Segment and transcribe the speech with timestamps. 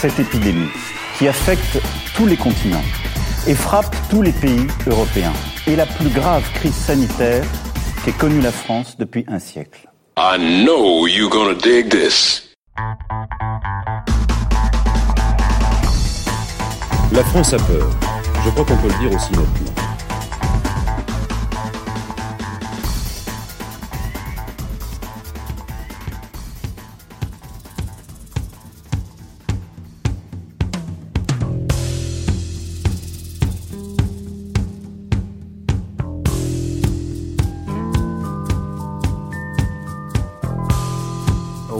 [0.00, 0.70] Cette épidémie
[1.18, 1.80] qui affecte
[2.14, 2.84] tous les continents
[3.48, 5.32] et frappe tous les pays européens
[5.66, 7.44] est la plus grave crise sanitaire
[8.04, 9.88] qu'ait connue la France depuis un siècle.
[10.16, 12.48] I know you're gonna dig this.
[17.12, 17.90] La France a peur.
[18.44, 19.77] Je crois qu'on peut le dire aussi nettement.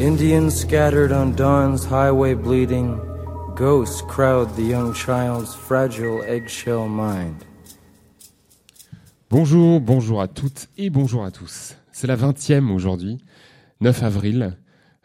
[0.00, 2.98] Indians scattered on dawn's highway bleeding,
[3.54, 7.34] ghosts crowd the young child's fragile eggshell mind.
[9.28, 11.76] Bonjour, bonjour à toutes et bonjour à tous.
[11.92, 13.18] C'est la 20e aujourd'hui,
[13.82, 14.56] 9 avril,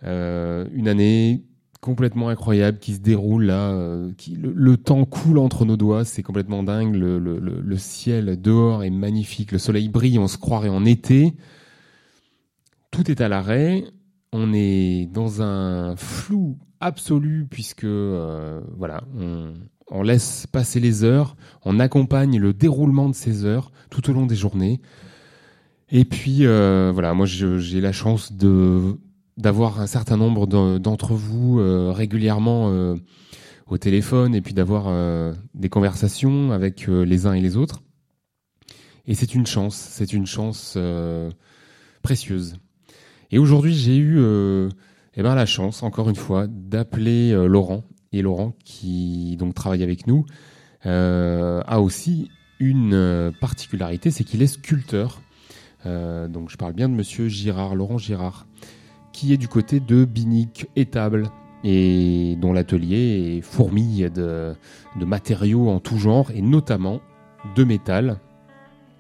[0.06, 1.44] euh, une année
[1.82, 6.24] complètement incroyable qui se déroule là, euh, qui, le, temps coule entre nos doigts, c'est
[6.24, 10.86] complètement dingue, le- le ciel dehors est magnifique, le soleil brille, on se croirait en
[10.86, 11.34] été,
[12.92, 13.84] tout est à l'arrêt,
[14.32, 21.80] on est dans un flou absolu puisque euh, voilà, on, laisse passer les heures, on
[21.80, 24.82] accompagne le déroulement de ces heures tout au long des journées.
[25.90, 31.60] Et puis euh, voilà, moi j'ai la chance d'avoir un certain nombre de- d'entre vous
[31.60, 32.96] euh, régulièrement
[33.68, 34.92] au téléphone et puis d'avoir
[35.54, 37.82] des conversations avec les uns et les autres.
[39.08, 40.78] Et c'est une chance, c'est une chance
[42.02, 42.58] précieuse.
[43.32, 44.70] Et aujourd'hui, j'ai eu euh,
[45.16, 47.84] eh ben, la chance, encore une fois, d'appeler euh, Laurent.
[48.12, 50.26] Et Laurent, qui donc travaille avec nous,
[50.86, 52.30] euh, a aussi
[52.60, 55.22] une particularité, c'est qu'il est sculpteur.
[55.84, 58.48] Donc je parle bien de Monsieur Girard, Laurent Girard,
[59.12, 61.26] qui est du côté de Binic Étable
[61.64, 64.56] et dont l'atelier est fourmille de,
[64.98, 67.02] matériaux en tout genre et notamment
[67.56, 68.18] de métal.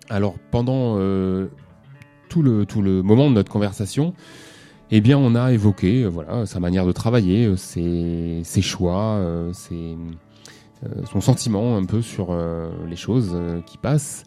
[0.10, 1.00] Alors pendant
[2.30, 4.14] tout le, tout le moment de notre conversation,
[4.92, 9.16] eh bien, on a évoqué euh, voilà, sa manière de travailler, euh, ses, ses choix,
[9.16, 9.96] euh, euh,
[11.12, 12.38] son sentiment un peu sur
[12.88, 13.36] les choses
[13.66, 14.24] qui passent,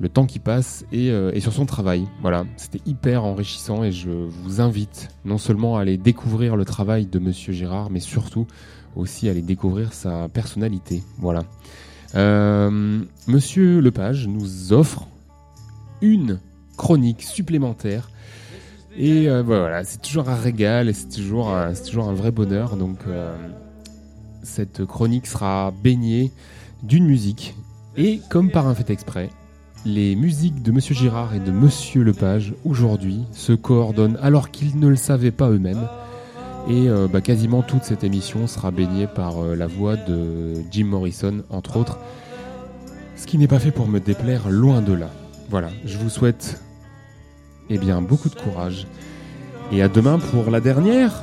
[0.00, 2.06] le temps qui passe et, et sur son travail.
[2.20, 7.06] Voilà, c'était hyper enrichissant et je vous invite non seulement à aller découvrir le travail
[7.06, 8.46] de Monsieur Gérard, mais surtout
[8.96, 11.02] aussi à aller découvrir sa personnalité.
[11.18, 11.44] Voilà.
[13.28, 15.06] Monsieur Lepage nous offre
[16.02, 16.40] une
[16.82, 18.10] chronique supplémentaire.
[18.96, 22.76] Et euh, voilà, c'est toujours un régal et c'est toujours, un- toujours un vrai bonheur.
[22.76, 23.32] Donc, euh,
[24.42, 26.32] cette chronique sera baignée
[26.82, 27.54] d'une musique.
[27.96, 29.30] Et comme par un fait exprès,
[29.86, 34.88] les musiques de Monsieur Girard et de Monsieur Lepage aujourd'hui se coordonnent alors qu'ils ne
[34.88, 35.86] le savaient pas eux-mêmes.
[36.68, 41.44] Et euh, bah, quasiment toute cette émission sera baignée par la voix de Jim Morrison,
[41.48, 41.98] entre autres.
[43.14, 45.10] Ce qui n'est pas fait pour me déplaire, loin de là.
[45.48, 46.60] Voilà, je vous souhaite
[47.70, 48.86] eh bien, beaucoup de courage.
[49.72, 51.22] Et à demain pour la dernière.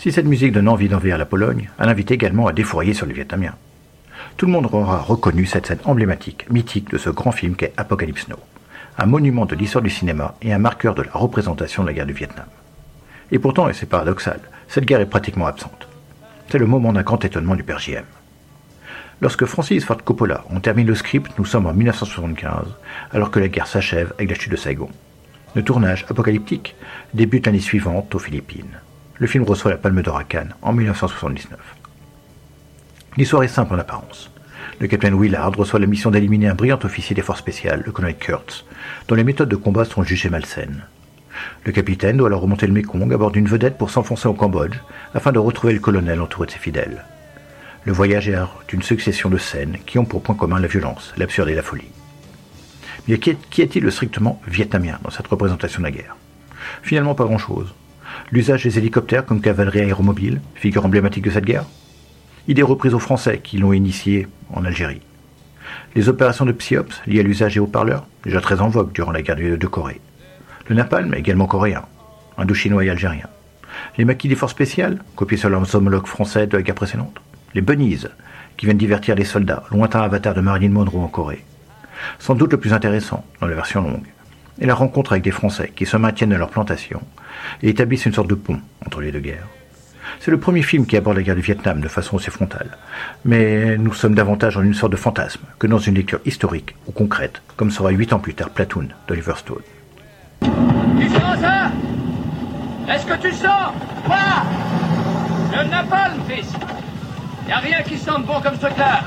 [0.00, 3.12] Si cette musique donne envie d'envahir la Pologne, elle invite également à défourailler sur les
[3.12, 3.54] Vietnamiens.
[4.38, 8.26] Tout le monde aura reconnu cette scène emblématique, mythique de ce grand film qu'est Apocalypse
[8.28, 8.38] Now,
[8.96, 12.06] un monument de l'histoire du cinéma et un marqueur de la représentation de la guerre
[12.06, 12.46] du Vietnam.
[13.30, 15.86] Et pourtant, et c'est paradoxal, cette guerre est pratiquement absente.
[16.48, 18.04] C'est le moment d'un grand étonnement du père JM.
[19.20, 22.68] Lorsque Francis Ford Coppola on termine le script, nous sommes en 1975,
[23.12, 24.88] alors que la guerre s'achève avec la chute de Saigon.
[25.54, 26.74] Le tournage apocalyptique
[27.12, 28.78] débute l'année suivante aux Philippines.
[29.20, 31.58] Le film reçoit la Palme d'Or à Cannes en 1979.
[33.18, 34.30] L'histoire est simple en apparence.
[34.78, 38.16] Le capitaine Willard reçoit la mission d'éliminer un brillant officier des forces spéciales, le colonel
[38.16, 38.64] Kurtz,
[39.08, 40.84] dont les méthodes de combat sont jugées malsaines.
[41.66, 44.78] Le capitaine doit alors remonter le Mekong à bord d'une vedette pour s'enfoncer au Cambodge
[45.12, 47.04] afin de retrouver le colonel entouré de ses fidèles.
[47.84, 51.50] Le voyage est une succession de scènes qui ont pour point commun la violence, l'absurde
[51.50, 51.92] et la folie.
[53.06, 56.16] Mais est-il le strictement vietnamien dans cette représentation de la guerre?
[56.82, 57.74] Finalement pas grand-chose.
[58.30, 61.64] L'usage des hélicoptères comme cavalerie aéromobile, figure emblématique de cette guerre
[62.48, 65.02] Idée reprise aux Français qui l'ont initiée en Algérie.
[65.94, 69.22] Les opérations de Psyops liées à l'usage des haut-parleurs, déjà très en vogue durant la
[69.22, 70.00] guerre de Corée.
[70.68, 71.84] Le napalm, également coréen,
[72.38, 73.26] indo-chinois et algérien.
[73.98, 77.20] Les maquis des forces spéciales, copiés sur leurs homologues français de la guerre précédente.
[77.54, 78.06] Les bunnies,
[78.56, 81.44] qui viennent divertir les soldats, lointain avatar de Marilyn Monroe en Corée.
[82.18, 84.06] Sans doute le plus intéressant, dans la version longue,
[84.60, 87.00] est la rencontre avec des Français qui se maintiennent dans leur plantation
[87.62, 89.46] et établissent une sorte de pont entre les deux guerres.
[90.18, 92.76] C'est le premier film qui aborde la guerre du Vietnam de façon aussi frontale,
[93.24, 96.92] mais nous sommes davantage dans une sorte de fantasme que dans une lecture historique ou
[96.92, 99.62] concrète, comme sera huit ans plus tard Platoon d'Oliver Stone.
[100.40, 101.70] Tu sens ça?
[102.88, 103.72] Est-ce que tu sens?
[105.52, 106.52] Le napalm, fils
[107.48, 109.00] Y a rien qui sente bon comme ce truc-là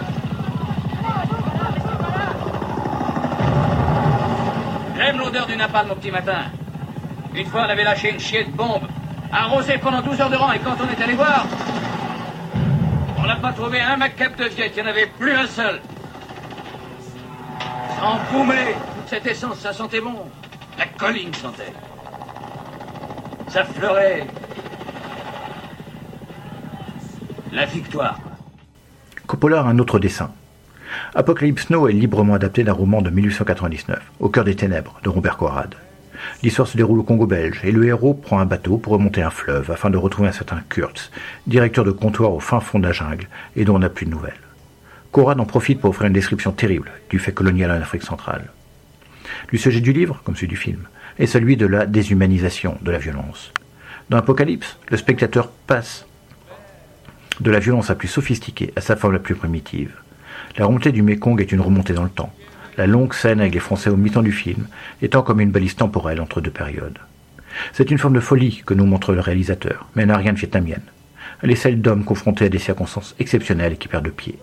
[4.97, 6.45] J'aime l'odeur du napalm au petit matin.
[7.35, 8.87] Une fois, on avait lâché une chier de bombe,
[9.31, 11.47] arrosée pendant 12 heures de rang, et quand on est allé voir,
[13.17, 15.81] on n'a pas trouvé un macap de viette, il n'y en avait plus un seul.
[18.01, 20.15] Empoumé, toute cette essence, ça sentait bon.
[20.77, 21.71] La colline sentait.
[23.47, 24.27] Ça fleurait.
[27.51, 28.19] La victoire.
[29.25, 30.31] Coppola a un autre dessin.
[31.15, 35.37] Apocalypse Now est librement adapté d'un roman de 1899, Au cœur des ténèbres, de Robert
[35.37, 35.75] Conrad.
[36.41, 39.29] L'histoire se déroule au Congo belge et le héros prend un bateau pour remonter un
[39.29, 41.11] fleuve afin de retrouver un certain Kurtz,
[41.47, 44.11] directeur de comptoir au fin fond de la jungle et dont on n'a plus de
[44.11, 44.33] nouvelles.
[45.11, 48.51] Conrad en profite pour offrir une description terrible du fait colonial en Afrique centrale.
[49.51, 50.87] Le sujet du livre, comme celui du film,
[51.19, 53.51] est celui de la déshumanisation de la violence.
[54.09, 56.05] Dans Apocalypse, le spectateur passe
[57.39, 59.93] de la violence la plus sophistiquée à sa forme la plus primitive.
[60.57, 62.33] La remontée du Mékong est une remontée dans le temps,
[62.77, 64.67] la longue scène avec les Français au mi-temps du film
[65.01, 66.99] étant comme une balise temporelle entre deux périodes.
[67.71, 70.39] C'est une forme de folie que nous montre le réalisateur, mais elle n'a rien de
[70.39, 70.81] vietnamienne.
[71.41, 74.39] Elle est celle d'hommes confrontés à des circonstances exceptionnelles qui perdent pied.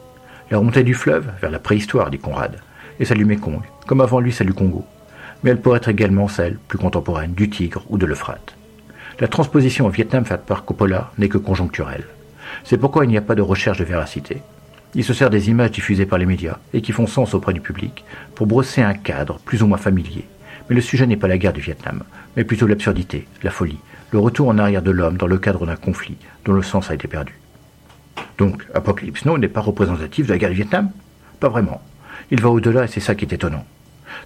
[0.51, 2.57] La remontée du fleuve, vers la préhistoire, dit Conrad,
[2.99, 4.85] et celle du Mékong, comme avant lui celle du Congo.
[5.43, 8.55] Mais elle pourrait être également celle, plus contemporaine, du Tigre ou de l'Euphrate.
[9.19, 12.05] La transposition au Vietnam faite par Coppola n'est que conjoncturelle.
[12.65, 14.43] C'est pourquoi il n'y a pas de recherche de véracité.
[14.95, 17.61] Il se sert des images diffusées par les médias et qui font sens auprès du
[17.61, 18.05] public
[18.35, 20.25] pour brosser un cadre plus ou moins familier.
[20.69, 22.03] Mais le sujet n'est pas la guerre du Vietnam,
[22.37, 23.79] mais plutôt l'absurdité, la folie,
[24.11, 26.95] le retour en arrière de l'homme dans le cadre d'un conflit dont le sens a
[26.95, 27.39] été perdu.
[28.39, 30.91] Donc, Apocalypse Now n'est pas représentatif de la guerre du Vietnam?
[31.39, 31.81] Pas vraiment.
[32.33, 33.65] Il va au-delà et c'est ça qui est étonnant.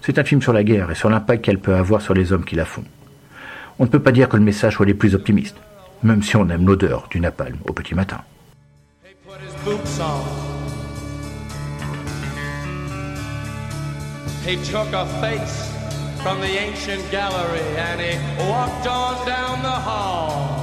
[0.01, 2.45] C'est un film sur la guerre et sur l'impact qu'elle peut avoir sur les hommes
[2.45, 2.83] qui la font.
[3.77, 5.57] On ne peut pas dire que le message soit les plus optimistes,
[6.01, 8.21] même si on aime l'odeur du napalm au petit matin.
[14.45, 15.73] He took a face
[16.21, 20.61] from the ancient gallery and he walked on down the hall.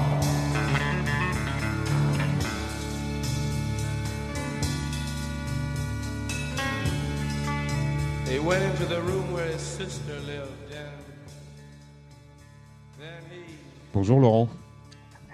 [8.28, 11.04] He went into the room where his sister lived and
[13.00, 13.52] then he
[13.92, 14.48] Bonjour Laurent.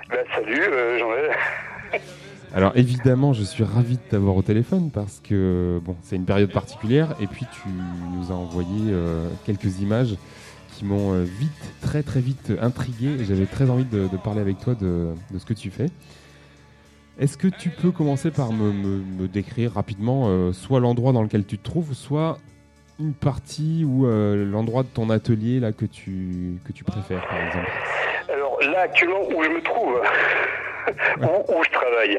[0.08, 1.36] Bah, salut, euh, Jean-Noël.
[2.54, 6.50] Alors évidemment, je suis ravi de t'avoir au téléphone parce que bon, c'est une période
[6.50, 7.68] particulière et puis tu
[8.14, 10.16] nous as envoyé euh, quelques images
[10.72, 14.58] qui m'ont euh, vite, très très vite intrigué et j'avais très envie de, parler avec
[14.60, 15.86] toi de, ce que tu fais.
[17.18, 21.58] Est-ce que tu peux commencer par me, décrire rapidement euh, soit l'endroit dans lequel tu
[21.58, 22.38] te trouves, soit
[22.98, 27.70] une partie ou l'endroit de ton atelier là que tu que tu préfères par exemple?
[28.28, 30.00] Alors là, actuellement, où je me trouve,
[31.22, 32.18] où, où je travaille.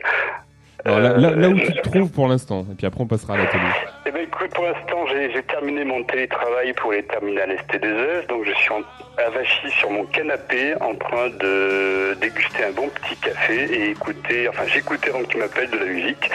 [0.86, 3.08] Alors, là, là- là où Euh, tu te trouves pour l'instant et puis après on
[3.08, 3.64] passera à l'atelier.
[4.06, 8.54] Eh ben, écoute, pour l'instant, j'ai terminé mon télétravail pour les terminales ST2E, donc je
[8.54, 8.80] suis en,
[9.22, 14.64] avachi sur mon canapé en train de déguster un bon petit café et écouter, enfin
[14.68, 16.30] j'écoutais avant que tu m'appelles de la musique.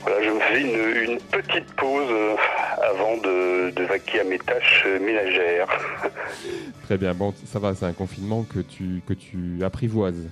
[0.00, 2.34] Voilà, je me fais une, une petite pause euh,
[2.90, 5.68] avant de, de vaquer à mes tâches euh, ménagères.
[6.84, 10.28] Très bien, bon, ça va, c'est un confinement que tu, que tu apprivoises.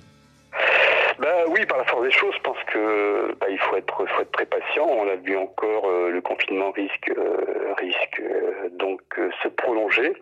[1.18, 4.22] Bah oui, par la force des choses, je pense que bah, il faut être, faut
[4.22, 4.86] être très patient.
[4.88, 10.12] On a vu encore euh, le confinement risque, euh, risque euh, donc euh, se prolonger.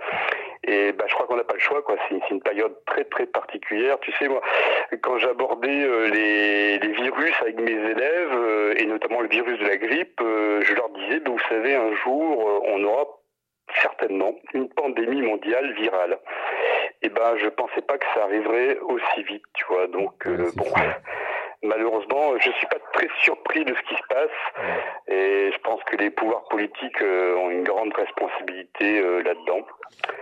[0.65, 1.83] Et bah, je crois qu'on n'a pas le choix.
[1.83, 1.97] quoi.
[2.09, 3.99] C'est une période très très particulière.
[4.01, 4.41] Tu sais, moi,
[5.03, 9.67] quand j'abordais euh, les, les virus avec mes élèves, euh, et notamment le virus de
[9.67, 13.05] la grippe, je leur disais, bah, vous savez, un jour, on aura
[13.83, 16.19] certainement une pandémie mondiale virale.
[17.03, 19.87] Et ben, je pensais pas que ça arriverait aussi vite, tu vois.
[19.87, 20.65] Donc, euh, bon,
[21.63, 24.65] malheureusement, je suis pas très surpris de ce qui se passe,
[25.09, 29.67] et je pense que les pouvoirs politiques euh, ont une grande responsabilité euh, là-dedans.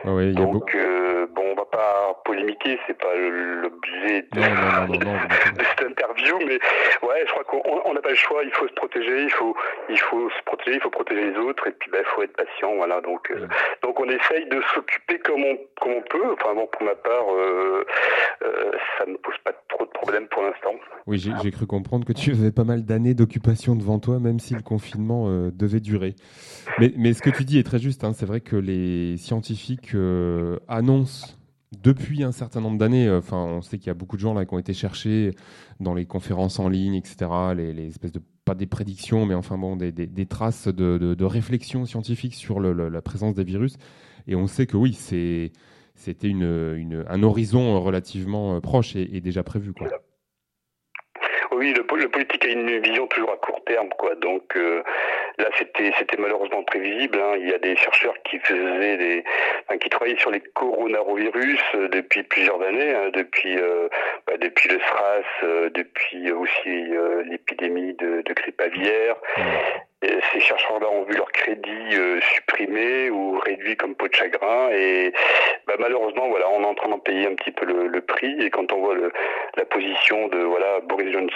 [0.05, 0.65] Ouais, ouais, il y a beaucoup.
[0.65, 6.59] Donc, euh, bon, on va pas polémiquer, c'est pas l'objet de, cette interview, mais
[7.07, 8.43] ouais, je crois qu'on on n'a pas le choix.
[8.45, 9.57] Il faut se protéger, il faut,
[9.89, 12.37] il faut se protéger, il faut protéger les autres, et puis ben, il faut être
[12.37, 13.01] patient, voilà.
[13.01, 13.47] Donc, euh,
[13.83, 16.33] donc on essaye de s'occuper comme on, comme on peut.
[16.33, 17.85] Enfin bon, pour ma part, euh,
[18.99, 20.75] ça ne pose pas trop de problèmes pour l'instant.
[21.07, 24.55] Oui, j'ai cru comprendre que tu avais pas mal d'années d'occupation devant toi, même si
[24.55, 26.15] le confinement euh, devait durer.
[26.79, 28.05] Mais, ce que tu dis est très juste.
[28.05, 28.13] hein.
[28.15, 31.37] C'est vrai que les scientifiques euh, annoncent
[31.83, 34.35] depuis un certain nombre d'années, euh, enfin, on sait qu'il y a beaucoup de gens
[34.35, 35.33] là qui ont été cherchés
[35.81, 39.77] dans les conférences en ligne, etc., les, espèces de pas des prédictions, mais enfin bon,
[39.77, 43.77] des, traces de, de, de réflexion scientifique sur la présence des virus.
[44.27, 45.51] Et on sait que oui, c'était
[46.33, 49.73] un horizon relativement proche et, déjà prévu.
[51.57, 54.15] Oui, le, po- le politique a une vision toujours à court terme, quoi.
[54.17, 54.83] Donc euh,
[55.39, 57.19] là, c'était malheureusement prévisible.
[57.21, 57.35] hein.
[57.39, 59.25] Il y a des chercheurs qui faisaient
[59.81, 63.89] qui travaillaient sur les coronavirus euh, depuis plusieurs années, hein, depuis euh,
[64.27, 66.93] bah, depuis le SRAS, depuis aussi
[67.31, 69.17] l'épidémie de, de grippe aviaire.
[70.33, 75.13] Ces chercheurs-là ont vu leur crédit euh, supprimé ou réduit comme peau de chagrin et
[75.67, 78.35] bah, malheureusement voilà on est en train d'en payer un petit peu le, le prix
[78.41, 79.13] et quand on voit le,
[79.57, 81.33] la position de voilà Boris Johnson,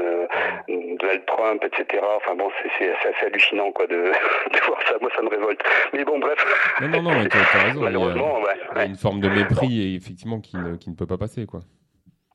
[0.00, 0.26] euh,
[0.68, 2.02] Donald Trump, etc.
[2.16, 3.96] Enfin bon c'est assez hallucinant quoi de,
[4.52, 5.60] de voir ça moi ça me révolte.
[5.92, 6.38] Mais bon bref.
[6.80, 7.80] Non, non, non, mais tu as raison.
[7.80, 10.56] Il y a- Malheureusement ouais, il y a une forme de mépris et effectivement qui
[10.56, 11.60] ne, qui ne peut pas passer, quoi.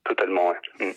[0.06, 0.88] Totalement ouais.
[0.88, 0.92] Mm.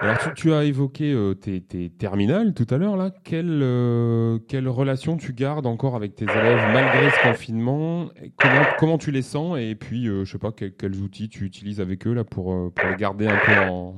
[0.00, 3.10] Alors, tu, tu as évoqué euh, tes, tes terminales tout à l'heure, là.
[3.24, 8.08] Quelle, euh, quelle relation tu gardes encore avec tes élèves malgré ce confinement?
[8.36, 9.58] Comment, comment tu les sens?
[9.58, 12.52] Et puis, euh, je sais pas, quels, quels outils tu utilises avec eux, là, pour,
[12.52, 13.94] euh, pour les garder un peu en,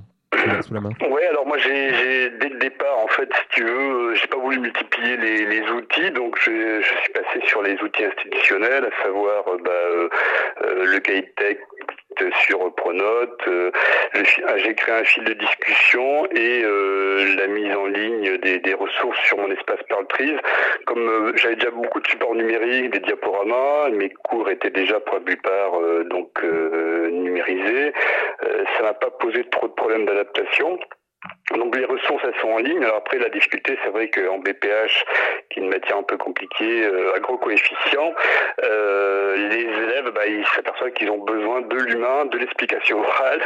[0.62, 0.90] sous, la, main?
[1.10, 4.38] Ouais, alors moi j'ai dès le départ en fait, si tu veux, euh, j'ai pas
[4.38, 9.02] voulu multiplier les, les outils, donc je, je suis passé sur les outils institutionnels, à
[9.04, 10.08] savoir euh, bah, euh,
[10.64, 11.64] euh, le cahier de texte
[12.44, 13.70] sur Pronote, euh,
[14.56, 19.18] j'ai créé un fil de discussion et euh, la mise en ligne des, des ressources
[19.24, 20.38] sur mon espace Perltrees.
[20.86, 25.16] Comme euh, j'avais déjà beaucoup de supports numériques, des diaporamas, mes cours étaient déjà pour
[25.16, 27.92] la plupart euh, donc euh, numérisés,
[28.44, 30.78] euh, ça m'a pas posé trop de problèmes d'adaptation.
[31.56, 32.82] Donc les ressources elles sont en ligne.
[32.82, 35.04] Alors après la difficulté c'est vrai qu'en BPH,
[35.50, 38.14] qui est une matière un peu compliquée, euh, à gros coefficient,
[38.62, 43.42] euh, les élèves bah, ils s'aperçoivent qu'ils ont besoin de l'humain, de l'explication orale,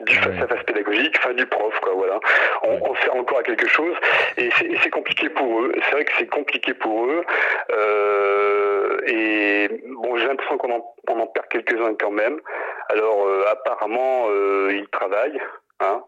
[0.00, 1.92] du face à face pédagogique, enfin du prof quoi.
[1.94, 2.20] Voilà.
[2.62, 3.96] On, on sert encore à quelque chose
[4.36, 4.50] et
[4.82, 5.72] c'est compliqué pour eux.
[5.84, 7.24] C'est vrai que c'est compliqué pour eux.
[7.72, 12.40] Euh, et bon j'ai l'impression qu'on en, on en perd quelques-uns quand même.
[12.88, 15.40] Alors euh, apparemment euh, ils travaillent.
[15.80, 16.02] Hein.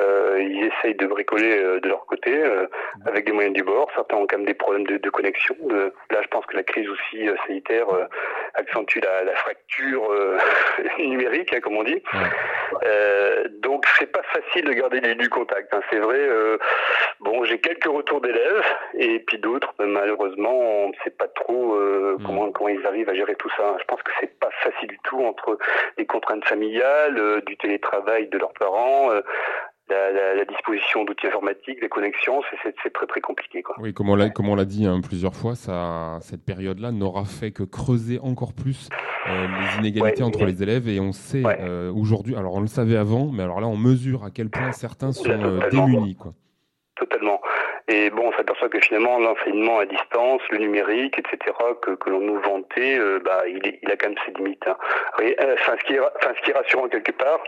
[0.00, 2.66] Euh, ils essayent de bricoler euh, de leur côté euh,
[3.06, 3.88] avec des moyens du bord.
[3.94, 5.54] Certains ont quand même des problèmes de, de connexion.
[5.60, 7.86] De- là, je pense que la crise aussi sanitaire
[8.54, 10.02] accentue la, la fracture
[10.98, 12.02] numérique, hein, comme on dit.
[13.60, 15.72] Donc, c'est pas facile de garder du, du contact.
[15.72, 15.80] hein.
[15.90, 16.18] C'est vrai.
[17.20, 18.64] bon, j'ai quelques retours d'élèves
[18.98, 23.14] et puis d'autres, malheureusement, on ne sait pas trop euh, comment comment ils arrivent à
[23.14, 23.76] gérer tout ça.
[23.78, 25.58] Je pense que c'est pas facile du tout entre
[25.96, 29.11] les contraintes familiales, du télétravail de leurs parents.
[29.12, 29.22] Euh,
[29.88, 33.62] la, la- la disposition d'outils informatiques, des connexions, c'est- très très compliqué.
[33.62, 33.76] Quoi.
[33.80, 38.18] Oui, comme on l'a, dit hein, plusieurs fois, ça, cette période-là n'aura fait que creuser
[38.20, 38.88] encore plus
[39.28, 40.88] euh, les inégalités Ouais, entre les élèves.
[40.88, 44.24] Et on sait euh, aujourd'hui, alors on le savait avant, mais alors là on mesure
[44.24, 46.16] à quel point certains sont euh, démunis.
[46.16, 46.32] Quoi.
[46.96, 47.40] Totalement.
[47.88, 51.38] Et bon, on s'aperçoit que finalement, l'enseignement à distance, le numérique, etc.,
[51.82, 54.62] que, l'on nous vantait, euh, bah, il, a quand même ses limites.
[54.66, 54.76] hein.
[55.18, 57.40] Rien- euh, Enfin, ce qui est, enfin, rassurant quelque part,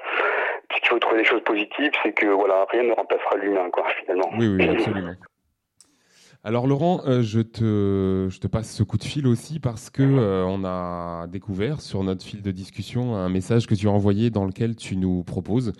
[0.68, 4.30] puisqu'il faut trouver des choses positives, c'est que voilà, rien ne remplacera l'humain, quoi, finalement.
[4.36, 5.14] Oui, oui, absolument.
[6.46, 11.26] Alors Laurent, euh, je, te, passe ce coup de fil aussi parce que on a
[11.26, 14.98] découvert sur notre fil de discussion un message que tu as envoyé dans lequel tu
[14.98, 15.72] nous proposes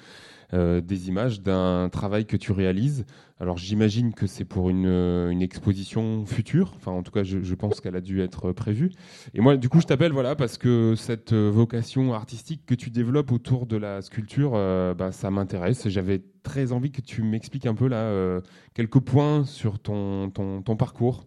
[0.55, 3.05] euh, des images d'un travail que tu réalises.
[3.41, 6.73] Alors j'imagine que c'est pour une, euh, exposition future.
[6.77, 8.91] Enfin, en tout cas, je, pense qu'elle a dû être prévue.
[9.35, 12.91] Et moi, du coup, je t'appelle voilà parce que cette euh, vocation artistique que tu
[12.91, 15.89] développes autour de la sculpture, euh, bah, ça m'intéresse.
[15.89, 18.41] J'avais très envie que tu m'expliques un peu là euh,
[18.75, 21.25] quelques points sur ton, ton, parcours.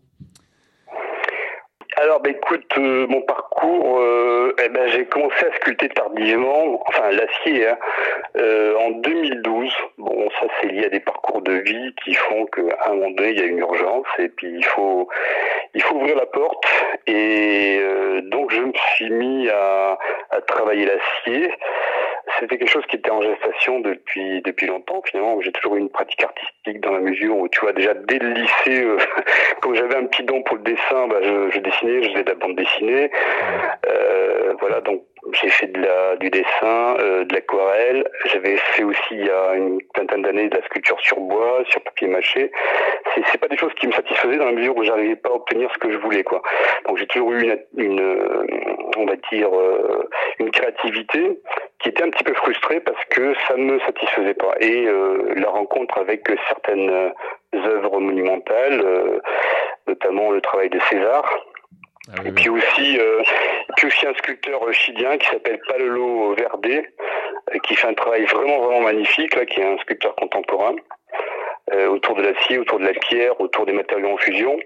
[1.98, 4.17] Alors, bah, écoute, euh, mon parcours, euh,
[4.88, 7.78] j'ai commencé à sculpter tardivement, enfin l'acier, hein,
[8.38, 9.72] euh, en 2012.
[9.98, 13.32] Bon, ça c'est lié à des parcours de vie qui font qu'à un moment donné,
[13.32, 15.08] il y a une urgence et puis il faut,
[15.74, 16.66] il faut ouvrir la porte.
[17.08, 19.98] Et euh, donc, je me suis mis à,
[20.32, 21.52] à travailler l'acier.
[22.40, 25.02] C'était quelque chose qui était en gestation depuis depuis longtemps.
[25.06, 28.20] Finalement, j'ai toujours eu une pratique artistique dans la mesure où, tu vois, déjà dès
[28.20, 28.98] le lycée, euh,
[29.62, 32.30] quand j'avais un petit don pour le dessin, bah, je, je dessinais, je faisais de
[32.30, 33.12] la bande dessinée.
[33.88, 38.10] Euh, voilà, donc j'ai fait de la, du dessin, euh, de l'aquarelle.
[38.26, 41.82] J'avais fait aussi il y a une vingtaine d'années de la sculpture sur bois, sur
[41.82, 42.52] papier mâché.
[43.14, 45.34] C'est, c'est pas des choses qui me satisfaisaient dans la mesure où j'arrivais pas à
[45.34, 46.42] obtenir ce que je voulais, quoi.
[46.88, 48.46] Donc j'ai toujours eu une, une euh,
[48.98, 50.10] on va dire, euh,
[50.40, 51.40] une créativité
[51.80, 54.56] qui était un petit peu frustrée parce que ça ne me satisfaisait pas.
[54.60, 57.10] Et euh, la rencontre avec certaines euh,
[57.56, 59.20] œuvres monumentales, euh,
[59.88, 61.24] notamment le travail de César,
[62.26, 63.22] et puis aussi, euh,
[63.76, 68.60] puis aussi un sculpteur chilien qui s'appelle Palolo Verde, euh, qui fait un travail vraiment
[68.60, 70.76] vraiment magnifique, là, qui est un sculpteur contemporain.
[71.74, 74.58] euh, autour de l'acier, autour de la pierre, autour des matériaux en fusion.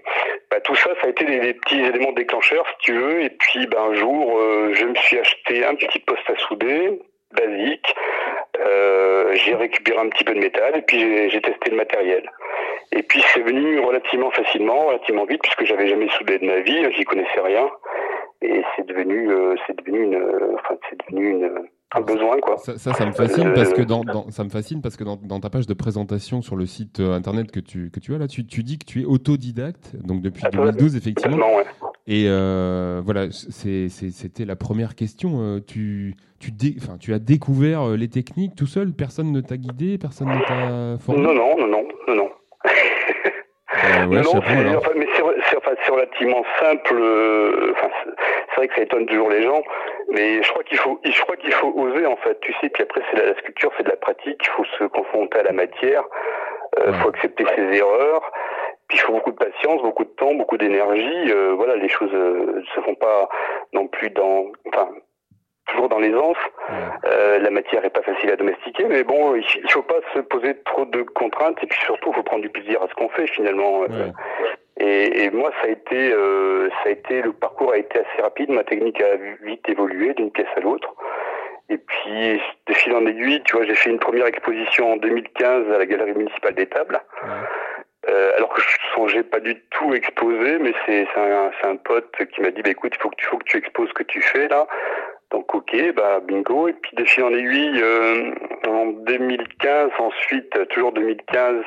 [0.52, 3.22] Bah, tout ça, ça a été des, des petits éléments déclencheurs, si tu veux.
[3.22, 7.00] Et puis, bah, un jour, euh, je me suis acheté un petit poste à souder,
[7.32, 7.92] basique.
[8.60, 12.30] Euh, j'ai récupéré un petit peu de métal et puis j'ai- j'ai testé le matériel.
[12.94, 16.76] Et puis c'est venu relativement facilement, relativement vite, puisque j'avais jamais soudé de ma vie,
[16.96, 17.68] j'y connaissais rien.
[18.42, 21.50] Et c'est devenu, euh, c'est devenu une, euh, enfin, c'est devenu une,
[21.94, 22.56] un besoin, quoi.
[22.58, 25.04] Ça, ça, ça me fascine Euh, parce que dans, dans- ça me fascine parce que
[25.04, 28.14] dans, dans ta page de présentation sur le site euh, internet que tu, que tu
[28.14, 31.36] as là, tu, tu dis que tu es autodidacte, donc depuis 2012 effectivement.
[31.56, 31.64] Ouais.
[32.08, 32.26] Et
[33.04, 35.60] voilà, c'était la première question.
[35.66, 40.28] Tu, tu, dé- tu as découvert les techniques tout seul, personne ne t'a guidé, personne
[40.28, 41.22] ne t'a formé?
[41.22, 42.28] Non, non, non, non, non, non.
[42.64, 44.76] Euh, ouais, non, c'est- alors.
[44.82, 46.94] enfin, mais c'est enfin, relativement simple.
[46.94, 49.62] euh, enfin, c'est- vrai que ça étonne toujours les gens,
[50.10, 52.38] mais je crois qu'il faut, je crois qu'il faut oser en fait.
[52.40, 54.38] Tu sais, puis après c'est la, la sculpture, c'est de la pratique.
[54.46, 56.04] Il faut se confronter à la matière.
[56.86, 58.30] Il faut accepter ses erreurs.
[58.88, 61.32] Puis il faut beaucoup de patience, beaucoup de temps, beaucoup d'énergie.
[61.32, 63.28] Euh, voilà, les choses euh, ne se font pas
[63.72, 64.88] non plus dans, enfin,
[65.66, 66.36] toujours dans l'aisance.
[67.04, 70.56] Euh, la matière est pas facile à domestiquer, mais bon, il, faut pas se poser
[70.64, 73.26] trop de contraintes et puis surtout, il faut prendre du plaisir à ce qu'on fait
[73.26, 73.84] finalement.
[74.78, 78.22] Et, et, moi, ça a été, euh, ça a été, le parcours a été assez
[78.22, 78.50] rapide.
[78.50, 80.94] Ma technique a vite évolué d'une pièce à l'autre.
[81.68, 85.70] Et puis, de fil en aiguille, tu vois, j'ai fait une première exposition en 2015
[85.70, 87.00] à la Galerie municipale des Tables.
[88.08, 92.40] Euh, alors que je songeais pas du tout exposer, mais c'est un, un pote qui
[92.40, 94.20] m'a dit, bah, écoute, il faut que tu faut que tu exposes ce que tu
[94.20, 94.66] fais là.
[95.32, 96.68] Donc ok, bah bingo.
[96.68, 98.34] Et puis de en aiguille, euh,
[98.68, 101.64] en 2015, ensuite toujours 2015,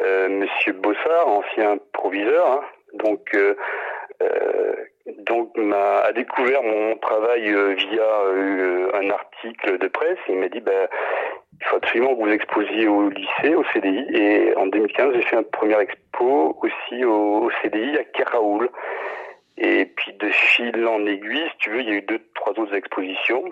[0.00, 2.60] euh, Monsieur Bossard, ancien proviseur, hein,
[2.94, 3.54] donc euh,
[4.22, 4.74] euh,
[5.26, 10.18] donc m'a a découvert mon travail euh, via euh, un article de presse.
[10.28, 10.88] Il m'a dit bah,
[11.60, 14.06] il faut absolument que vous exposiez au lycée, au CDI.
[14.14, 18.70] Et en 2015, j'ai fait un premier expo aussi au, au CDI à Keraoul.
[19.58, 22.52] Et puis de fil en aiguille, si tu veux, il y a eu deux, trois
[22.58, 23.44] autres expositions.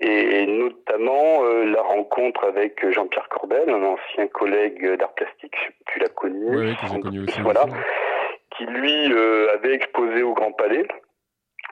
[0.00, 6.10] Et notamment euh, la rencontre avec Jean-Pierre Corbel, un ancien collègue d'art plastique, tu l'as
[6.10, 6.44] connu.
[6.50, 7.40] Oui, que j'ai connu aussi.
[7.40, 7.64] Voilà.
[8.56, 10.86] Qui lui euh, avait exposé au Grand Palais,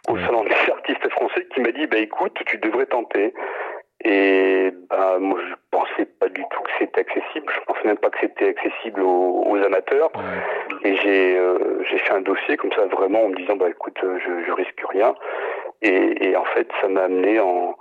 [0.09, 3.35] au Salon des artistes français, qui m'a dit bah écoute, tu devrais tenter.
[4.03, 7.53] Et bah, moi, je pensais pas du tout que c'était accessible.
[7.53, 10.11] Je pensais même pas que c'était accessible aux, aux amateurs.
[10.85, 13.99] Et j'ai euh, j'ai fait un dossier comme ça, vraiment, en me disant bah écoute,
[14.05, 15.15] euh, je, je risque rien.
[15.83, 17.75] Et, et en fait, ça m'a amené en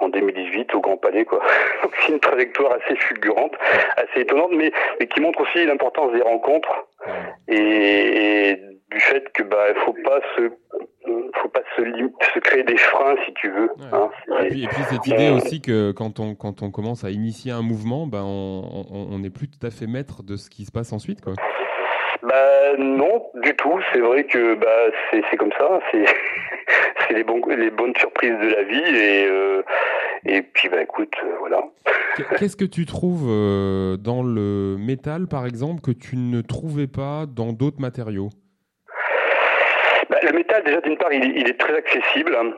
[0.00, 1.40] en 2018 au Grand Palais quoi.
[1.82, 3.52] Donc c'est une trajectoire assez fulgurante,
[3.96, 6.86] assez étonnante, mais, mais qui montre aussi l'importance des rencontres
[7.48, 8.56] et, et,
[8.90, 10.50] du fait que bah il faut pas se
[11.52, 11.82] pas se,
[12.34, 13.70] se créer des freins si tu veux.
[13.78, 13.86] Ouais.
[13.92, 14.08] Hein.
[14.44, 17.52] Et, puis, et puis cette idée aussi que quand on quand on commence à initier
[17.52, 20.92] un mouvement, ben on n'est plus tout à fait maître de ce qui se passe
[20.92, 21.34] ensuite quoi.
[22.22, 23.80] Bah non, du tout.
[23.92, 25.80] C'est vrai que bah c'est comme ça.
[25.90, 26.04] C'est
[27.08, 29.62] c'est les bons les bonnes surprises de la vie et euh,
[30.24, 31.62] et puis bah écoute euh, voilà.
[32.16, 36.86] Qu- Qu'est-ce que tu trouves euh, dans le métal par exemple que tu ne trouvais
[36.86, 38.28] pas dans d'autres matériaux?
[40.12, 42.36] Bah, le métal déjà d'une part il, il est très accessible.
[42.36, 42.52] hein.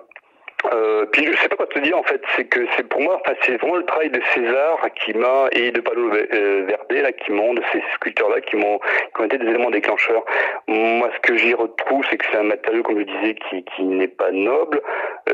[0.72, 3.20] Euh, puis je sais pas quoi te dire en fait, c'est que c'est pour moi,
[3.20, 7.12] enfin c'est vraiment le travail de César qui m'a et de Palo euh, Verde là
[7.12, 8.78] qui m'ont, de ces sculpteurs là qui m'ont,
[9.14, 10.24] qui ont été des éléments déclencheurs.
[10.66, 13.82] Moi ce que j'y retrouve, c'est que c'est un matériau comme je disais qui, qui
[13.84, 14.80] n'est pas noble,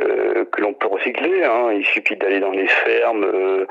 [0.02, 1.44] euh, que l'on peut recycler.
[1.44, 1.72] Hein.
[1.74, 3.66] Il suffit d'aller dans les fermes, euh,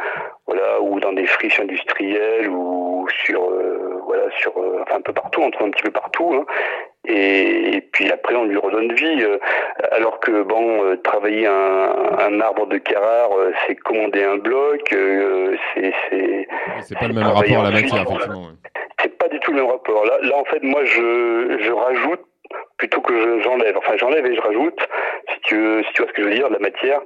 [0.47, 5.13] voilà, ou dans des friches industrielles ou sur, euh, voilà, sur, euh, enfin un peu
[5.13, 6.31] partout, on trouve un petit peu partout.
[6.33, 6.45] Hein.
[7.07, 9.23] Et, et puis après on lui redonne vie.
[9.23, 9.37] euh,
[9.91, 14.81] alors que bon, euh, travailler un, un arbre de Carrare, euh, c'est commander un bloc,
[14.89, 16.47] c'est c'est
[16.81, 18.05] C'est pas le même rapport à la matière
[19.01, 20.05] c'est pas du tout le même rapport.
[20.05, 22.19] Là, là en fait, moi, je, je rajoute
[22.77, 23.77] plutôt que je- j'enlève.
[23.77, 24.79] Enfin, j'enlève et je rajoute,
[25.39, 27.01] si tu, veux, si tu vois ce que je veux dire, de la matière.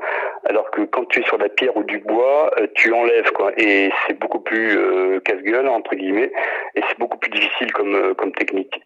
[0.45, 3.31] Alors que quand tu es sur de la pierre ou du bois, euh, tu enlèves,
[3.31, 3.51] quoi.
[3.57, 6.31] Et c'est beaucoup plus euh, casse-gueule, entre guillemets.
[6.75, 8.81] Et c'est beaucoup plus difficile comme, euh, comme technique.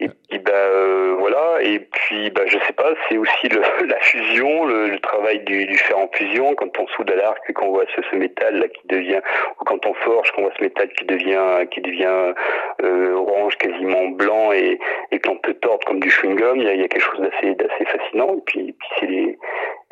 [0.00, 1.62] Et puis, bah, euh, voilà.
[1.62, 5.66] Et puis, bah, je sais pas, c'est aussi le, la fusion, le, le travail du,
[5.66, 6.54] du fer en fusion.
[6.54, 9.20] Quand on soude à l'arc et qu'on voit ce, ce métal là qui devient,
[9.60, 12.34] ou quand on forge, qu'on voit ce métal qui devient, qui devient
[12.82, 14.78] euh, orange, quasiment blanc, et,
[15.10, 17.20] et qu'on peut tordre comme du chewing-gum, il y a, il y a quelque chose
[17.20, 18.34] d'assez, d'assez fascinant.
[18.36, 19.38] Et puis, puis c'est les,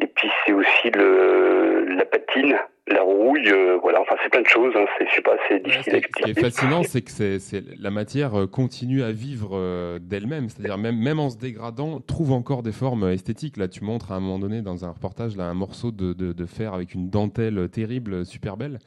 [0.01, 2.55] et puis c'est aussi le, la patine,
[2.89, 4.01] la rouille, euh, voilà.
[4.01, 4.73] Enfin, c'est plein de choses.
[4.77, 4.85] Hein.
[4.99, 6.41] C'est, je sais pas, c'est difficile à Ce qui est expliquer.
[6.41, 10.97] fascinant, c'est que c'est, c'est- la matière euh, continue à vivre euh, d'elle-même, c'est-à-dire même,
[10.99, 13.57] même en se dégradant, trouve encore des formes esthétiques.
[13.57, 16.33] Là, tu montres à un moment donné dans un reportage là, un morceau de, de,
[16.33, 18.79] de fer avec une dentelle terrible, super belle.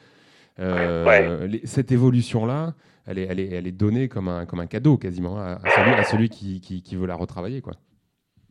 [0.60, 2.74] Euh, les- cette évolution-là,
[3.08, 5.70] elle est, elle, est, elle est donnée comme un, comme un cadeau quasiment à, à
[5.70, 7.62] celui, à celui qui, qui, qui veut la retravailler.
[7.62, 7.74] Quoi.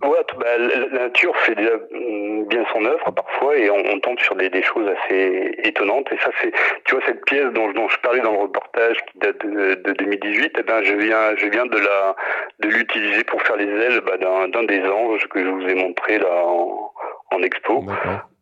[0.05, 4.19] Ouais, bah, la nature fait déjà mm, bien son œuvre parfois et on, on tombe
[4.21, 6.13] sur des, des choses assez étonnantes.
[6.13, 6.53] Et ça, c'est,
[6.85, 9.93] tu vois, cette pièce dont, dont je parlais dans le reportage qui date de, de
[9.93, 12.17] 2018, eh ben, je viens, je viens de la,
[12.61, 15.75] de l'utiliser pour faire les ailes bah, d'un, d'un des anges que je vous ai
[15.75, 16.93] montré là en,
[17.31, 17.85] en expo.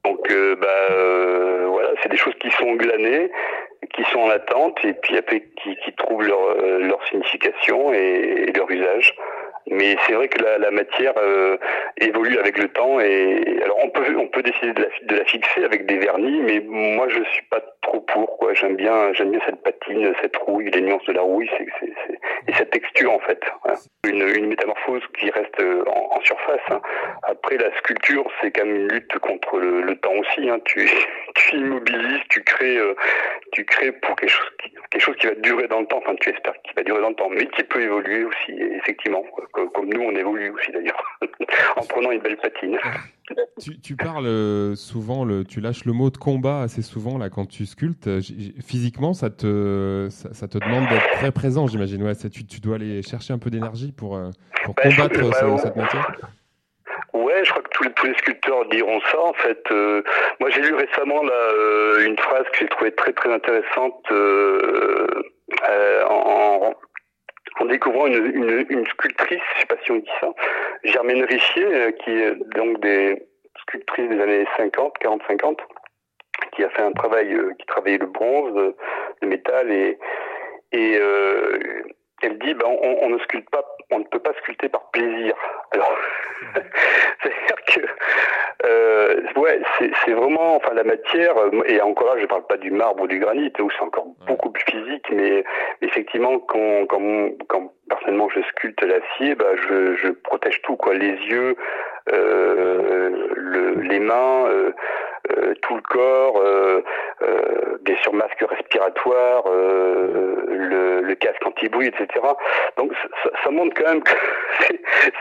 [0.04, 3.30] Donc, euh, bah, euh, voilà, c'est des choses qui sont glanées,
[3.94, 8.46] qui sont en attente et puis après qui, qui trouvent leur, euh, leur signification et,
[8.48, 9.14] et leur usage
[9.70, 11.56] Mais c'est vrai que la, matière euh,
[11.98, 15.24] évolue avec le temps et alors on peut on peut décider de la, de la
[15.24, 18.54] fixer avec des vernis, mais moi je suis pas trop pour quoi.
[18.54, 21.48] J'aime bien j'aime bien cette patine, cette rouille, les nuances de la rouille,
[22.48, 23.40] et cette texture en fait.
[23.64, 23.78] Voilà.
[24.06, 26.60] Une, une métamorphose qui reste euh, en, surface.
[26.70, 26.80] hein.
[27.22, 30.48] Après la sculpture, c'est quand même une lutte contre le, temps aussi.
[30.48, 30.58] Hein.
[30.64, 30.88] Tu
[31.34, 32.94] tu immobilises, tu crées euh,
[33.52, 34.50] tu crées pour quelque chose
[34.92, 35.98] quelque chose qui va durer dans le temps.
[35.98, 39.22] Enfin, tu espères qu'il va durer dans le temps, mais qui peut évoluer aussi, effectivement,
[39.52, 41.02] comme, nous on évolue aussi d'ailleurs,
[41.76, 42.78] en prenant une belle patine.
[43.58, 47.30] Tu, tu parles euh, souvent, le, tu lâches le mot de combat assez souvent là
[47.30, 48.06] quand tu sculptes.
[48.06, 48.20] Euh,
[48.64, 52.02] Physiquement, ça te, ça, ça te demande d'être très présent, j'imagine.
[52.02, 54.30] Ouais, tu, tu dois aller chercher un peu d'énergie pour, euh,
[54.64, 55.58] pour Bah, combattre bah, ce- ouais.
[55.58, 56.12] cette matière.
[57.12, 59.20] Ouais, je crois que tous les, tous les sculpteurs diront ça.
[59.20, 60.02] En fait, Euh,
[60.40, 65.06] moi j'ai lu récemment là euh, une phrase que j'ai trouvée très très intéressante euh,
[65.68, 66.74] euh, en,
[67.60, 70.28] en découvrant une, une, une sculptrice, je sais pas si on dit ça,
[70.84, 73.22] Germaine Richier, euh, qui est donc des
[73.62, 75.58] sculptrices des années 50, 40-50,
[76.54, 78.74] qui a fait un travail, euh, qui travaillait le bronze,
[79.22, 79.98] le métal et
[80.72, 80.98] et
[82.22, 85.34] elle dit ben on, on ne sculpte pas, on ne peut pas sculpter par plaisir.
[85.72, 85.96] Alors
[87.22, 87.80] c'est-à-dire que
[88.64, 92.70] euh, ouais, c'est vraiment, enfin la matière, euh, et encore là, je parle pas du
[92.70, 95.44] marbre ou du granit, où c'est encore beaucoup plus physique, mais
[95.80, 101.10] effectivement, quand, quand, quand personnellement je sculpte l'acier, bah, je, je protège tout, quoi, les
[101.10, 101.56] yeux,
[102.12, 104.72] euh, le, les mains, euh,
[105.36, 106.40] euh, tout le corps,
[107.22, 112.06] euh, bien sûr masque respiratoire, euh, le, le casque anti-bruit, etc.
[112.76, 114.12] Donc ça, ça montre quand même que